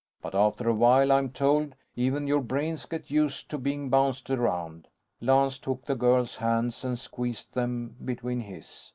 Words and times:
But 0.19 0.33
after 0.33 0.67
a 0.67 0.73
while, 0.73 1.11
I'm 1.11 1.29
told, 1.29 1.75
even 1.95 2.25
your 2.25 2.41
brains 2.41 2.87
get 2.87 3.11
used 3.11 3.51
to 3.51 3.59
being 3.59 3.91
bounced 3.91 4.31
around." 4.31 4.87
Lance 5.21 5.59
took 5.59 5.85
the 5.85 5.93
girl's 5.93 6.37
hands 6.37 6.83
and 6.83 6.97
squeezed 6.97 7.53
them 7.53 7.97
between 8.03 8.39
his. 8.39 8.89